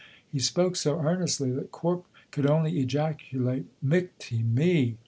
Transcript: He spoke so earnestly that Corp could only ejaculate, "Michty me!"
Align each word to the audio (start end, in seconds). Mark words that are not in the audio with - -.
He 0.31 0.39
spoke 0.39 0.75
so 0.75 0.99
earnestly 0.99 1.51
that 1.51 1.69
Corp 1.71 2.05
could 2.31 2.47
only 2.49 2.79
ejaculate, 2.79 3.67
"Michty 3.83 4.41
me!" 4.41 4.97